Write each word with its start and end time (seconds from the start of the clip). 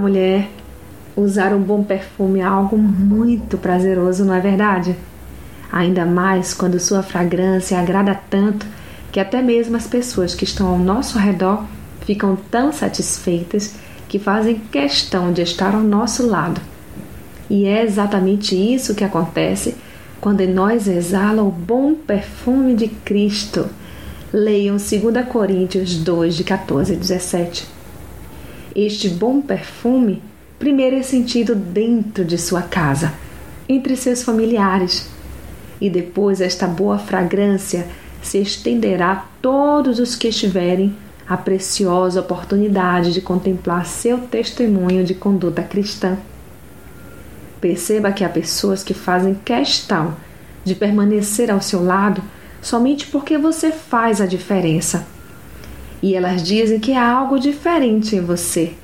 mulher, 0.00 0.48
usar 1.16 1.52
um 1.54 1.60
bom 1.60 1.84
perfume 1.84 2.40
é 2.40 2.44
algo 2.44 2.76
muito 2.76 3.58
prazeroso, 3.58 4.24
não 4.24 4.34
é 4.34 4.40
verdade? 4.40 4.96
Ainda 5.70 6.04
mais 6.04 6.52
quando 6.52 6.80
sua 6.80 7.02
fragrância 7.02 7.78
agrada 7.78 8.18
tanto 8.28 8.66
que 9.12 9.20
até 9.20 9.42
mesmo 9.42 9.76
as 9.76 9.86
pessoas 9.86 10.34
que 10.34 10.44
estão 10.44 10.68
ao 10.68 10.78
nosso 10.78 11.18
redor 11.18 11.64
ficam 12.00 12.36
tão 12.50 12.72
satisfeitas 12.72 13.74
que 14.08 14.18
fazem 14.18 14.60
questão 14.72 15.32
de 15.32 15.42
estar 15.42 15.74
ao 15.74 15.82
nosso 15.82 16.26
lado. 16.26 16.60
E 17.48 17.66
é 17.66 17.84
exatamente 17.84 18.54
isso 18.54 18.94
que 18.94 19.04
acontece 19.04 19.76
quando 20.20 20.46
nós 20.46 20.86
exala 20.86 21.42
o 21.42 21.50
bom 21.50 21.94
perfume 21.94 22.74
de 22.74 22.88
Cristo. 22.88 23.68
Leiam 24.32 24.76
2 24.76 25.26
Coríntios 25.28 25.96
2, 25.96 26.36
de 26.36 26.44
14 26.44 26.92
a 26.92 26.96
17. 26.96 27.79
Este 28.74 29.08
bom 29.08 29.40
perfume 29.40 30.22
primeiro 30.58 30.96
é 30.96 31.02
sentido 31.02 31.54
dentro 31.54 32.24
de 32.24 32.38
sua 32.38 32.62
casa, 32.62 33.12
entre 33.68 33.96
seus 33.96 34.22
familiares, 34.22 35.08
e 35.80 35.90
depois 35.90 36.40
esta 36.40 36.66
boa 36.66 36.98
fragrância 36.98 37.86
se 38.22 38.38
estenderá 38.38 39.12
a 39.12 39.24
todos 39.40 39.98
os 39.98 40.14
que 40.14 40.28
estiverem 40.28 40.94
a 41.26 41.36
preciosa 41.36 42.20
oportunidade 42.20 43.12
de 43.12 43.20
contemplar 43.20 43.86
seu 43.86 44.18
testemunho 44.18 45.04
de 45.04 45.14
conduta 45.14 45.62
cristã. 45.62 46.18
Perceba 47.60 48.12
que 48.12 48.24
há 48.24 48.28
pessoas 48.28 48.82
que 48.82 48.94
fazem 48.94 49.34
questão 49.34 50.14
de 50.64 50.74
permanecer 50.74 51.50
ao 51.50 51.60
seu 51.60 51.84
lado 51.84 52.22
somente 52.60 53.06
porque 53.06 53.38
você 53.38 53.72
faz 53.72 54.20
a 54.20 54.26
diferença. 54.26 55.06
E 56.02 56.14
elas 56.14 56.42
dizem 56.42 56.80
que 56.80 56.92
há 56.92 57.10
algo 57.10 57.38
diferente 57.38 58.16
em 58.16 58.20
você, 58.20 58.74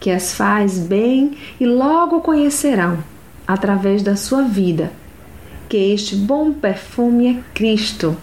que 0.00 0.10
as 0.10 0.34
faz 0.34 0.78
bem 0.78 1.36
e 1.60 1.66
logo 1.66 2.20
conhecerão, 2.20 2.98
através 3.46 4.02
da 4.02 4.16
sua 4.16 4.42
vida, 4.42 4.92
que 5.68 5.76
este 5.76 6.16
bom 6.16 6.52
perfume 6.52 7.28
é 7.28 7.40
Cristo, 7.54 8.16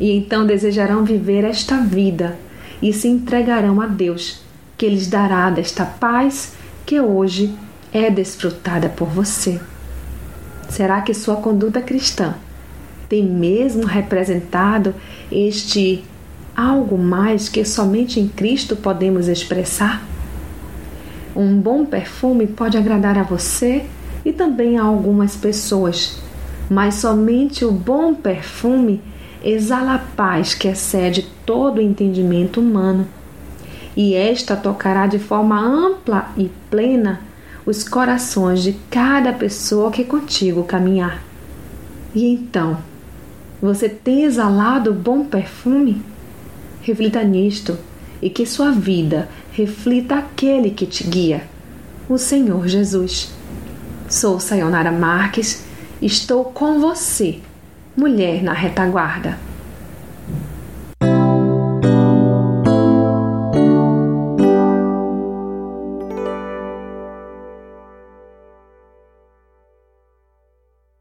e 0.00 0.12
então 0.12 0.46
desejarão 0.46 1.04
viver 1.04 1.44
esta 1.44 1.76
vida 1.76 2.38
e 2.80 2.92
se 2.92 3.06
entregarão 3.06 3.80
a 3.80 3.86
Deus, 3.86 4.42
que 4.78 4.88
lhes 4.88 5.06
dará 5.06 5.50
desta 5.50 5.84
paz 5.84 6.54
que 6.86 6.98
hoje 7.00 7.54
é 7.92 8.10
desfrutada 8.10 8.88
por 8.88 9.08
você. 9.08 9.60
Será 10.68 11.02
que 11.02 11.12
sua 11.12 11.36
conduta 11.36 11.82
cristã 11.82 12.34
tem 13.08 13.24
mesmo 13.24 13.84
representado 13.84 14.94
este 15.30 16.04
algo 16.60 16.98
mais 16.98 17.48
que 17.48 17.64
somente 17.64 18.20
em 18.20 18.28
Cristo 18.28 18.76
podemos 18.76 19.28
expressar? 19.28 20.04
Um 21.34 21.58
bom 21.58 21.86
perfume 21.86 22.46
pode 22.46 22.76
agradar 22.76 23.16
a 23.16 23.22
você 23.22 23.86
e 24.24 24.32
também 24.32 24.76
a 24.76 24.82
algumas 24.82 25.36
pessoas, 25.36 26.20
mas 26.68 26.96
somente 26.96 27.64
o 27.64 27.72
bom 27.72 28.14
perfume 28.14 29.00
exala 29.42 29.94
a 29.94 29.98
paz 29.98 30.54
que 30.54 30.68
excede 30.68 31.26
todo 31.46 31.78
o 31.78 31.82
entendimento 31.82 32.60
humano, 32.60 33.06
e 33.96 34.14
esta 34.14 34.54
tocará 34.54 35.06
de 35.06 35.18
forma 35.18 35.58
ampla 35.58 36.30
e 36.36 36.50
plena 36.70 37.20
os 37.64 37.88
corações 37.88 38.62
de 38.62 38.76
cada 38.90 39.32
pessoa 39.32 39.90
que 39.90 40.04
contigo 40.04 40.64
caminhar. 40.64 41.22
E 42.14 42.26
então, 42.26 42.78
você 43.62 43.88
tem 43.88 44.24
exalado 44.24 44.92
bom 44.92 45.24
perfume? 45.24 46.02
Reflita 46.82 47.22
nisto 47.22 47.78
e 48.22 48.30
que 48.30 48.46
sua 48.46 48.70
vida 48.70 49.28
reflita 49.52 50.16
aquele 50.16 50.70
que 50.70 50.86
te 50.86 51.04
guia, 51.04 51.44
o 52.08 52.18
Senhor 52.18 52.68
Jesus. 52.68 53.32
Sou 54.08 54.40
Sayonara 54.40 54.90
Marques, 54.90 55.64
estou 56.00 56.44
com 56.44 56.80
você, 56.80 57.38
mulher 57.96 58.42
na 58.42 58.52
retaguarda. 58.52 59.49